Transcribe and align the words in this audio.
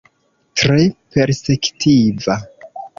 Tre 0.61 0.87
perspektiva. 1.17 2.41